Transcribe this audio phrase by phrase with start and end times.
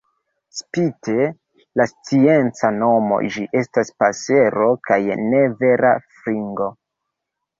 [0.59, 1.17] Spite
[1.81, 6.71] la scienca nomo, ĝi estas pasero kaj ne vera fringo.